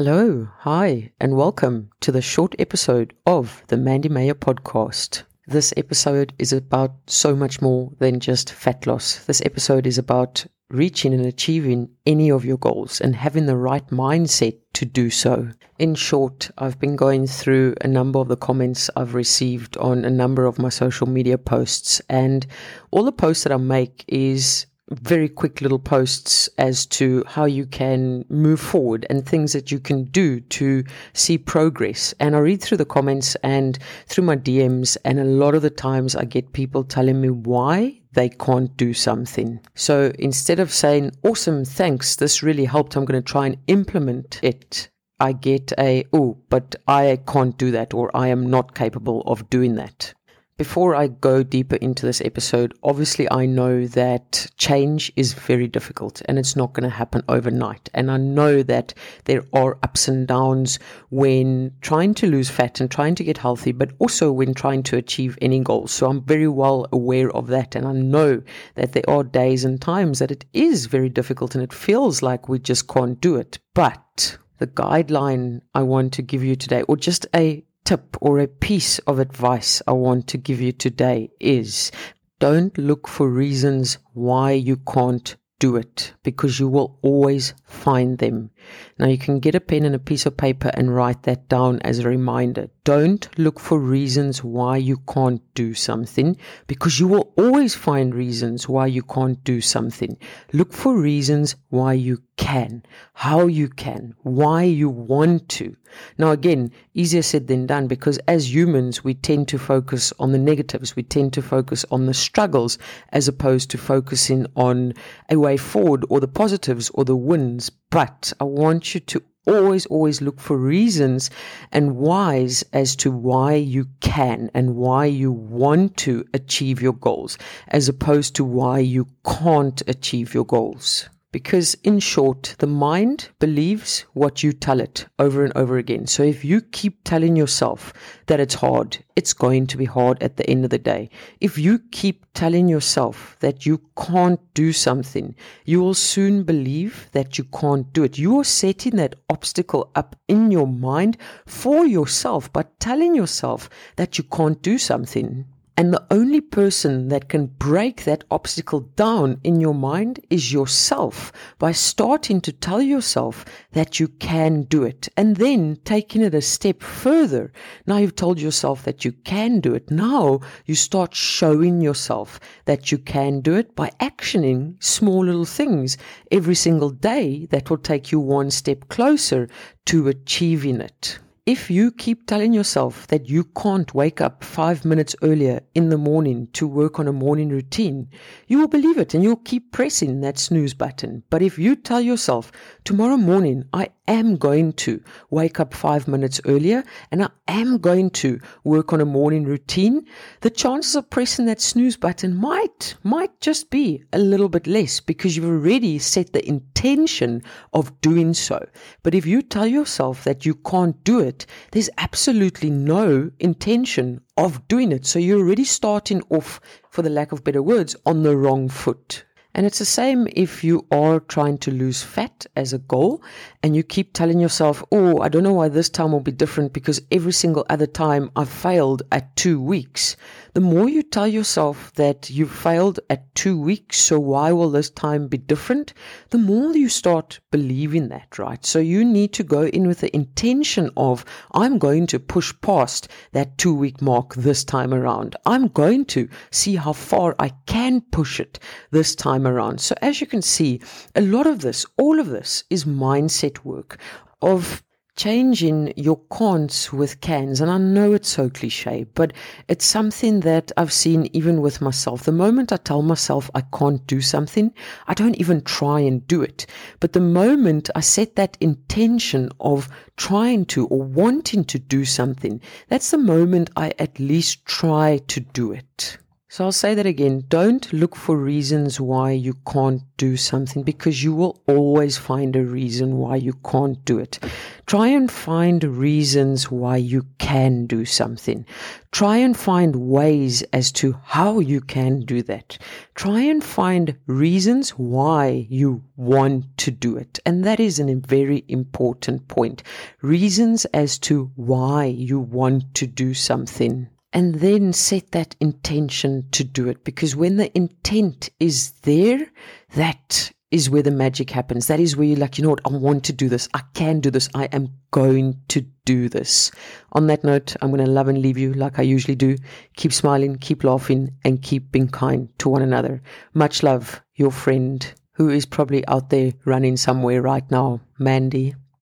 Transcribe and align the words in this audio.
Hello, 0.00 0.48
hi, 0.58 1.10
and 1.18 1.36
welcome 1.36 1.90
to 2.02 2.12
the 2.12 2.22
short 2.22 2.54
episode 2.60 3.12
of 3.26 3.64
the 3.66 3.76
Mandy 3.76 4.08
Mayer 4.08 4.32
podcast. 4.32 5.24
This 5.48 5.74
episode 5.76 6.32
is 6.38 6.52
about 6.52 6.92
so 7.08 7.34
much 7.34 7.60
more 7.60 7.90
than 7.98 8.20
just 8.20 8.52
fat 8.52 8.86
loss. 8.86 9.24
This 9.24 9.42
episode 9.44 9.88
is 9.88 9.98
about 9.98 10.46
reaching 10.70 11.12
and 11.12 11.26
achieving 11.26 11.88
any 12.06 12.30
of 12.30 12.44
your 12.44 12.58
goals 12.58 13.00
and 13.00 13.16
having 13.16 13.46
the 13.46 13.56
right 13.56 13.88
mindset 13.88 14.56
to 14.74 14.84
do 14.84 15.10
so. 15.10 15.48
In 15.80 15.96
short, 15.96 16.48
I've 16.56 16.78
been 16.78 16.94
going 16.94 17.26
through 17.26 17.74
a 17.80 17.88
number 17.88 18.20
of 18.20 18.28
the 18.28 18.36
comments 18.36 18.88
I've 18.94 19.14
received 19.14 19.76
on 19.78 20.04
a 20.04 20.10
number 20.10 20.46
of 20.46 20.60
my 20.60 20.68
social 20.68 21.08
media 21.08 21.38
posts, 21.38 22.00
and 22.08 22.46
all 22.92 23.02
the 23.02 23.10
posts 23.10 23.42
that 23.42 23.52
I 23.52 23.56
make 23.56 24.04
is 24.06 24.66
very 24.90 25.28
quick 25.28 25.60
little 25.60 25.78
posts 25.78 26.48
as 26.58 26.86
to 26.86 27.24
how 27.26 27.44
you 27.44 27.66
can 27.66 28.24
move 28.28 28.60
forward 28.60 29.06
and 29.10 29.24
things 29.24 29.52
that 29.52 29.70
you 29.70 29.78
can 29.78 30.04
do 30.04 30.40
to 30.40 30.84
see 31.12 31.38
progress. 31.38 32.14
And 32.20 32.34
I 32.34 32.38
read 32.38 32.62
through 32.62 32.78
the 32.78 32.84
comments 32.84 33.34
and 33.36 33.78
through 34.06 34.24
my 34.24 34.36
DMs, 34.36 34.96
and 35.04 35.18
a 35.18 35.24
lot 35.24 35.54
of 35.54 35.62
the 35.62 35.70
times 35.70 36.16
I 36.16 36.24
get 36.24 36.52
people 36.52 36.84
telling 36.84 37.20
me 37.20 37.30
why 37.30 38.00
they 38.12 38.28
can't 38.28 38.74
do 38.76 38.94
something. 38.94 39.60
So 39.74 40.12
instead 40.18 40.58
of 40.58 40.72
saying, 40.72 41.12
awesome, 41.22 41.64
thanks, 41.64 42.16
this 42.16 42.42
really 42.42 42.64
helped, 42.64 42.96
I'm 42.96 43.04
going 43.04 43.22
to 43.22 43.32
try 43.32 43.46
and 43.46 43.56
implement 43.66 44.40
it. 44.42 44.88
I 45.20 45.32
get 45.32 45.72
a, 45.78 46.04
oh, 46.12 46.38
but 46.48 46.76
I 46.86 47.18
can't 47.26 47.58
do 47.58 47.70
that, 47.72 47.92
or 47.92 48.10
I 48.16 48.28
am 48.28 48.48
not 48.48 48.74
capable 48.74 49.22
of 49.22 49.50
doing 49.50 49.74
that. 49.74 50.14
Before 50.58 50.96
I 50.96 51.06
go 51.06 51.44
deeper 51.44 51.76
into 51.76 52.04
this 52.04 52.20
episode, 52.20 52.76
obviously 52.82 53.30
I 53.30 53.46
know 53.46 53.86
that 53.86 54.48
change 54.56 55.12
is 55.14 55.32
very 55.32 55.68
difficult 55.68 56.20
and 56.24 56.36
it's 56.36 56.56
not 56.56 56.72
going 56.72 56.82
to 56.82 56.96
happen 56.96 57.22
overnight. 57.28 57.88
And 57.94 58.10
I 58.10 58.16
know 58.16 58.64
that 58.64 58.92
there 59.26 59.44
are 59.52 59.78
ups 59.84 60.08
and 60.08 60.26
downs 60.26 60.80
when 61.10 61.74
trying 61.80 62.12
to 62.14 62.26
lose 62.26 62.50
fat 62.50 62.80
and 62.80 62.90
trying 62.90 63.14
to 63.14 63.22
get 63.22 63.38
healthy, 63.38 63.70
but 63.70 63.92
also 64.00 64.32
when 64.32 64.52
trying 64.52 64.82
to 64.82 64.96
achieve 64.96 65.38
any 65.40 65.60
goals. 65.60 65.92
So 65.92 66.10
I'm 66.10 66.22
very 66.22 66.48
well 66.48 66.88
aware 66.90 67.30
of 67.30 67.46
that. 67.46 67.76
And 67.76 67.86
I 67.86 67.92
know 67.92 68.42
that 68.74 68.94
there 68.94 69.08
are 69.08 69.22
days 69.22 69.64
and 69.64 69.80
times 69.80 70.18
that 70.18 70.32
it 70.32 70.44
is 70.52 70.86
very 70.86 71.08
difficult 71.08 71.54
and 71.54 71.62
it 71.62 71.72
feels 71.72 72.20
like 72.20 72.48
we 72.48 72.58
just 72.58 72.88
can't 72.88 73.20
do 73.20 73.36
it. 73.36 73.60
But 73.74 74.36
the 74.58 74.66
guideline 74.66 75.60
I 75.72 75.82
want 75.82 76.12
to 76.14 76.22
give 76.22 76.42
you 76.42 76.56
today, 76.56 76.82
or 76.82 76.96
just 76.96 77.26
a 77.32 77.62
tip 77.88 78.18
or 78.20 78.38
a 78.38 78.46
piece 78.46 78.98
of 79.10 79.18
advice 79.18 79.80
I 79.86 79.92
want 79.92 80.26
to 80.26 80.36
give 80.36 80.60
you 80.60 80.72
today 80.72 81.30
is 81.40 81.90
don't 82.38 82.76
look 82.76 83.08
for 83.08 83.30
reasons 83.30 83.96
why 84.12 84.50
you 84.50 84.76
can't 84.76 85.34
do 85.58 85.74
it 85.76 86.12
because 86.22 86.60
you 86.60 86.68
will 86.68 86.98
always 87.00 87.54
find 87.64 88.18
them. 88.18 88.50
Now 88.98 89.06
you 89.06 89.16
can 89.16 89.40
get 89.40 89.54
a 89.54 89.60
pen 89.60 89.86
and 89.86 89.94
a 89.94 89.98
piece 90.10 90.26
of 90.26 90.36
paper 90.36 90.70
and 90.74 90.94
write 90.94 91.22
that 91.22 91.48
down 91.48 91.80
as 91.80 91.98
a 91.98 92.08
reminder. 92.08 92.68
Don't 92.84 93.26
look 93.38 93.58
for 93.58 93.78
reasons 93.78 94.44
why 94.44 94.76
you 94.76 94.98
can't 95.08 95.42
do 95.54 95.72
something 95.72 96.36
because 96.66 97.00
you 97.00 97.08
will 97.08 97.32
always 97.38 97.74
find 97.74 98.14
reasons 98.14 98.68
why 98.68 98.84
you 98.84 99.02
can't 99.02 99.42
do 99.44 99.62
something. 99.62 100.18
Look 100.52 100.74
for 100.74 100.94
reasons 100.94 101.56
why 101.70 101.94
you 101.94 102.22
can, 102.38 102.82
how 103.12 103.46
you 103.46 103.68
can, 103.68 104.14
why 104.22 104.62
you 104.62 104.88
want 104.88 105.48
to. 105.50 105.76
Now, 106.16 106.30
again, 106.30 106.70
easier 106.94 107.20
said 107.20 107.48
than 107.48 107.66
done 107.66 107.88
because 107.88 108.18
as 108.28 108.54
humans, 108.54 109.04
we 109.04 109.12
tend 109.12 109.48
to 109.48 109.58
focus 109.58 110.12
on 110.18 110.32
the 110.32 110.38
negatives. 110.38 110.96
We 110.96 111.02
tend 111.02 111.34
to 111.34 111.42
focus 111.42 111.84
on 111.90 112.06
the 112.06 112.14
struggles 112.14 112.78
as 113.10 113.28
opposed 113.28 113.70
to 113.70 113.78
focusing 113.78 114.46
on 114.56 114.94
a 115.28 115.36
way 115.36 115.56
forward 115.56 116.06
or 116.08 116.20
the 116.20 116.28
positives 116.28 116.90
or 116.94 117.04
the 117.04 117.16
wins. 117.16 117.70
But 117.90 118.32
I 118.40 118.44
want 118.44 118.94
you 118.94 119.00
to 119.00 119.22
always, 119.46 119.86
always 119.86 120.22
look 120.22 120.40
for 120.40 120.56
reasons 120.56 121.30
and 121.72 121.96
whys 121.96 122.62
as 122.72 122.94
to 122.96 123.10
why 123.10 123.54
you 123.54 123.86
can 124.00 124.50
and 124.54 124.76
why 124.76 125.06
you 125.06 125.32
want 125.32 125.96
to 125.98 126.24
achieve 126.32 126.80
your 126.80 126.92
goals, 126.92 127.36
as 127.68 127.88
opposed 127.88 128.36
to 128.36 128.44
why 128.44 128.78
you 128.78 129.08
can't 129.24 129.82
achieve 129.88 130.34
your 130.34 130.44
goals. 130.44 131.08
Because, 131.30 131.74
in 131.84 131.98
short, 132.00 132.56
the 132.58 132.66
mind 132.66 133.28
believes 133.38 134.06
what 134.14 134.42
you 134.42 134.52
tell 134.52 134.80
it 134.80 135.06
over 135.18 135.44
and 135.44 135.52
over 135.54 135.76
again. 135.76 136.06
So, 136.06 136.22
if 136.22 136.42
you 136.42 136.62
keep 136.62 137.04
telling 137.04 137.36
yourself 137.36 137.92
that 138.26 138.40
it's 138.40 138.54
hard, 138.54 139.04
it's 139.14 139.34
going 139.34 139.66
to 139.66 139.76
be 139.76 139.84
hard 139.84 140.22
at 140.22 140.38
the 140.38 140.48
end 140.48 140.64
of 140.64 140.70
the 140.70 140.78
day. 140.78 141.10
If 141.38 141.58
you 141.58 141.80
keep 141.90 142.24
telling 142.32 142.66
yourself 142.66 143.36
that 143.40 143.66
you 143.66 143.82
can't 143.94 144.40
do 144.54 144.72
something, 144.72 145.34
you 145.66 145.80
will 145.80 145.92
soon 145.92 146.44
believe 146.44 147.10
that 147.12 147.36
you 147.36 147.44
can't 147.44 147.92
do 147.92 148.04
it. 148.04 148.16
You 148.16 148.38
are 148.40 148.44
setting 148.44 148.96
that 148.96 149.16
obstacle 149.28 149.90
up 149.94 150.16
in 150.28 150.50
your 150.50 150.66
mind 150.66 151.18
for 151.46 151.84
yourself 151.84 152.50
by 152.52 152.64
telling 152.78 153.14
yourself 153.14 153.68
that 153.96 154.16
you 154.16 154.24
can't 154.24 154.62
do 154.62 154.78
something. 154.78 155.44
And 155.78 155.92
the 155.92 156.04
only 156.10 156.40
person 156.40 157.06
that 157.06 157.28
can 157.28 157.46
break 157.46 158.02
that 158.02 158.24
obstacle 158.32 158.80
down 158.80 159.38
in 159.44 159.60
your 159.60 159.76
mind 159.76 160.18
is 160.28 160.52
yourself 160.52 161.30
by 161.60 161.70
starting 161.70 162.40
to 162.40 162.52
tell 162.52 162.82
yourself 162.82 163.44
that 163.74 164.00
you 164.00 164.08
can 164.08 164.62
do 164.62 164.82
it 164.82 165.08
and 165.16 165.36
then 165.36 165.78
taking 165.84 166.20
it 166.22 166.34
a 166.34 166.42
step 166.42 166.82
further. 166.82 167.52
Now 167.86 167.98
you've 167.98 168.16
told 168.16 168.40
yourself 168.40 168.82
that 168.82 169.04
you 169.04 169.12
can 169.12 169.60
do 169.60 169.72
it. 169.72 169.88
Now 169.88 170.40
you 170.66 170.74
start 170.74 171.14
showing 171.14 171.80
yourself 171.80 172.40
that 172.64 172.90
you 172.90 172.98
can 172.98 173.40
do 173.40 173.54
it 173.54 173.76
by 173.76 173.92
actioning 174.00 174.82
small 174.82 175.26
little 175.26 175.44
things 175.44 175.96
every 176.32 176.56
single 176.56 176.90
day 176.90 177.46
that 177.50 177.70
will 177.70 177.78
take 177.78 178.10
you 178.10 178.18
one 178.18 178.50
step 178.50 178.88
closer 178.88 179.48
to 179.84 180.08
achieving 180.08 180.80
it. 180.80 181.20
If 181.48 181.70
you 181.70 181.92
keep 181.92 182.26
telling 182.26 182.52
yourself 182.52 183.06
that 183.06 183.30
you 183.30 183.42
can't 183.42 183.94
wake 183.94 184.20
up 184.20 184.44
five 184.44 184.84
minutes 184.84 185.16
earlier 185.22 185.62
in 185.74 185.88
the 185.88 185.96
morning 185.96 186.48
to 186.52 186.68
work 186.68 186.98
on 186.98 187.08
a 187.08 187.12
morning 187.14 187.48
routine, 187.48 188.10
you 188.48 188.58
will 188.58 188.68
believe 188.68 188.98
it 188.98 189.14
and 189.14 189.24
you'll 189.24 189.36
keep 189.36 189.72
pressing 189.72 190.20
that 190.20 190.38
snooze 190.38 190.74
button. 190.74 191.22
But 191.30 191.40
if 191.40 191.58
you 191.58 191.74
tell 191.74 192.02
yourself, 192.02 192.52
tomorrow 192.84 193.16
morning 193.16 193.64
I 193.72 193.88
am 194.08 194.36
going 194.36 194.72
to 194.72 195.00
wake 195.30 195.60
up 195.60 195.72
five 195.74 196.08
minutes 196.08 196.40
earlier 196.46 196.82
and 197.12 197.22
I 197.22 197.28
am 197.46 197.78
going 197.78 198.10
to 198.10 198.40
work 198.64 198.92
on 198.92 199.00
a 199.00 199.04
morning 199.04 199.44
routine, 199.44 200.06
the 200.40 200.50
chances 200.50 200.96
of 200.96 201.10
pressing 201.10 201.46
that 201.46 201.60
snooze 201.60 201.96
button 201.96 202.34
might, 202.34 202.96
might 203.04 203.38
just 203.40 203.70
be 203.70 204.02
a 204.12 204.18
little 204.18 204.48
bit 204.48 204.66
less 204.66 204.98
because 205.00 205.36
you've 205.36 205.46
already 205.46 205.98
set 205.98 206.32
the 206.32 206.46
intention 206.48 207.42
of 207.72 208.00
doing 208.00 208.34
so. 208.34 208.66
But 209.02 209.14
if 209.14 209.26
you 209.26 209.42
tell 209.42 209.66
yourself 209.66 210.24
that 210.24 210.46
you 210.46 210.54
can't 210.54 211.02
do 211.04 211.20
it, 211.20 211.46
there's 211.72 211.90
absolutely 211.98 212.70
no 212.70 213.30
intention 213.38 214.22
of 214.36 214.66
doing 214.68 214.92
it. 214.92 215.04
So 215.04 215.18
you're 215.18 215.40
already 215.40 215.64
starting 215.64 216.22
off, 216.30 216.60
for 216.90 217.02
the 217.02 217.10
lack 217.10 217.32
of 217.32 217.44
better 217.44 217.62
words, 217.62 217.94
on 218.06 218.22
the 218.22 218.36
wrong 218.36 218.68
foot. 218.68 219.24
And 219.58 219.66
it's 219.66 219.80
the 219.80 219.84
same 219.84 220.28
if 220.36 220.62
you 220.62 220.86
are 220.92 221.18
trying 221.18 221.58
to 221.58 221.72
lose 221.72 222.00
fat 222.00 222.46
as 222.54 222.72
a 222.72 222.78
goal 222.78 223.24
and 223.60 223.74
you 223.74 223.82
keep 223.82 224.12
telling 224.12 224.38
yourself, 224.38 224.84
oh, 224.92 225.20
I 225.20 225.28
don't 225.28 225.42
know 225.42 225.52
why 225.52 225.68
this 225.68 225.88
time 225.88 226.12
will 226.12 226.20
be 226.20 226.30
different 226.30 226.72
because 226.72 227.02
every 227.10 227.32
single 227.32 227.66
other 227.68 227.88
time 227.88 228.30
I've 228.36 228.48
failed 228.48 229.02
at 229.10 229.34
two 229.34 229.60
weeks. 229.60 230.16
The 230.54 230.60
more 230.60 230.88
you 230.88 231.02
tell 231.02 231.26
yourself 231.26 231.92
that 231.94 232.30
you 232.30 232.46
failed 232.46 233.00
at 233.10 233.34
two 233.34 233.60
weeks, 233.60 234.00
so 234.00 234.18
why 234.18 234.52
will 234.52 234.70
this 234.70 234.90
time 234.90 235.26
be 235.26 235.38
different? 235.38 235.92
The 236.30 236.38
more 236.38 236.76
you 236.76 236.88
start 236.88 237.40
believing 237.50 238.08
that, 238.08 238.38
right? 238.38 238.64
So 238.64 238.78
you 238.78 239.04
need 239.04 239.32
to 239.34 239.44
go 239.44 239.66
in 239.66 239.86
with 239.86 240.00
the 240.00 240.14
intention 240.14 240.90
of, 240.96 241.24
I'm 241.52 241.78
going 241.78 242.06
to 242.08 242.20
push 242.20 242.52
past 242.60 243.08
that 243.32 243.58
two 243.58 243.74
week 243.74 244.00
mark 244.00 244.34
this 244.34 244.64
time 244.64 244.94
around. 244.94 245.36
I'm 245.46 245.68
going 245.68 246.04
to 246.06 246.28
see 246.50 246.76
how 246.76 246.92
far 246.92 247.34
I 247.40 247.50
can 247.66 248.00
push 248.00 248.40
it 248.40 248.58
this 248.90 249.14
time 249.14 249.47
around. 249.48 249.80
So 249.80 249.94
as 250.02 250.20
you 250.20 250.26
can 250.26 250.42
see, 250.42 250.80
a 251.14 251.20
lot 251.20 251.46
of 251.46 251.60
this, 251.60 251.84
all 251.96 252.20
of 252.20 252.28
this 252.28 252.64
is 252.70 252.84
mindset 252.84 253.64
work 253.64 253.98
of 254.42 254.82
changing 255.18 255.92
your 255.96 256.16
cons 256.30 256.92
with 256.92 257.20
cans. 257.20 257.60
And 257.60 257.70
I 257.70 257.76
know 257.76 258.12
it's 258.12 258.28
so 258.28 258.48
cliche, 258.48 259.04
but 259.14 259.32
it's 259.66 259.84
something 259.84 260.40
that 260.40 260.70
I've 260.76 260.92
seen 260.92 261.28
even 261.32 261.60
with 261.60 261.80
myself. 261.80 262.22
The 262.22 262.30
moment 262.30 262.72
I 262.72 262.76
tell 262.76 263.02
myself 263.02 263.50
I 263.52 263.62
can't 263.62 264.06
do 264.06 264.20
something, 264.20 264.72
I 265.08 265.14
don't 265.14 265.34
even 265.34 265.62
try 265.62 265.98
and 265.98 266.24
do 266.28 266.40
it. 266.40 266.66
But 267.00 267.14
the 267.14 267.20
moment 267.20 267.90
I 267.96 268.00
set 268.00 268.36
that 268.36 268.56
intention 268.60 269.50
of 269.58 269.88
trying 270.16 270.66
to 270.66 270.86
or 270.86 271.02
wanting 271.02 271.64
to 271.64 271.80
do 271.80 272.04
something, 272.04 272.60
that's 272.86 273.10
the 273.10 273.18
moment 273.18 273.70
I 273.76 273.92
at 273.98 274.20
least 274.20 274.64
try 274.66 275.18
to 275.26 275.40
do 275.40 275.72
it. 275.72 276.18
So 276.50 276.64
I'll 276.64 276.72
say 276.72 276.94
that 276.94 277.04
again. 277.04 277.44
Don't 277.48 277.92
look 277.92 278.16
for 278.16 278.38
reasons 278.38 278.98
why 278.98 279.32
you 279.32 279.52
can't 279.70 280.00
do 280.16 280.38
something 280.38 280.82
because 280.82 281.22
you 281.22 281.34
will 281.34 281.60
always 281.66 282.16
find 282.16 282.56
a 282.56 282.64
reason 282.64 283.18
why 283.18 283.36
you 283.36 283.52
can't 283.52 284.02
do 284.06 284.18
it. 284.18 284.38
Try 284.86 285.08
and 285.08 285.30
find 285.30 285.84
reasons 285.84 286.70
why 286.70 286.96
you 286.96 287.26
can 287.36 287.86
do 287.86 288.06
something. 288.06 288.64
Try 289.12 289.36
and 289.36 289.54
find 289.54 289.94
ways 289.94 290.62
as 290.72 290.90
to 290.92 291.18
how 291.22 291.58
you 291.58 291.82
can 291.82 292.20
do 292.20 292.42
that. 292.44 292.78
Try 293.14 293.40
and 293.40 293.62
find 293.62 294.16
reasons 294.26 294.92
why 294.92 295.66
you 295.68 296.02
want 296.16 296.78
to 296.78 296.90
do 296.90 297.18
it. 297.18 297.38
And 297.44 297.62
that 297.64 297.78
is 297.78 298.00
a 298.00 298.14
very 298.14 298.64
important 298.68 299.48
point. 299.48 299.82
Reasons 300.22 300.86
as 300.86 301.18
to 301.18 301.52
why 301.56 302.06
you 302.06 302.40
want 302.40 302.94
to 302.94 303.06
do 303.06 303.34
something 303.34 304.08
and 304.32 304.56
then 304.56 304.92
set 304.92 305.32
that 305.32 305.56
intention 305.60 306.48
to 306.52 306.64
do 306.64 306.88
it. 306.88 307.04
Because 307.04 307.34
when 307.34 307.56
the 307.56 307.76
intent 307.76 308.50
is 308.60 308.92
there, 309.02 309.50
that 309.94 310.52
is 310.70 310.90
where 310.90 311.02
the 311.02 311.10
magic 311.10 311.50
happens. 311.50 311.86
That 311.86 312.00
is 312.00 312.16
where 312.16 312.26
you're 312.26 312.38
like, 312.38 312.58
you 312.58 312.64
know 312.64 312.70
what, 312.70 312.82
I 312.84 312.90
want 312.90 313.24
to 313.24 313.32
do 313.32 313.48
this. 313.48 313.68
I 313.72 313.80
can 313.94 314.20
do 314.20 314.30
this. 314.30 314.48
I 314.54 314.64
am 314.66 314.88
going 315.10 315.58
to 315.68 315.80
do 316.04 316.28
this. 316.28 316.70
On 317.12 317.26
that 317.28 317.42
note, 317.42 317.74
I'm 317.80 317.90
going 317.90 318.04
to 318.04 318.10
love 318.10 318.28
and 318.28 318.42
leave 318.42 318.58
you 318.58 318.74
like 318.74 318.98
I 318.98 319.02
usually 319.02 319.34
do. 319.34 319.56
Keep 319.96 320.12
smiling, 320.12 320.56
keep 320.56 320.84
laughing, 320.84 321.30
and 321.44 321.62
keep 321.62 321.90
being 321.90 322.08
kind 322.08 322.50
to 322.58 322.68
one 322.68 322.82
another. 322.82 323.22
Much 323.54 323.82
love, 323.82 324.22
your 324.34 324.50
friend 324.50 325.10
who 325.32 325.48
is 325.48 325.64
probably 325.64 326.06
out 326.08 326.30
there 326.30 326.52
running 326.64 326.96
somewhere 326.96 327.40
right 327.40 327.70
now, 327.70 328.00
Mandy. 328.18 328.74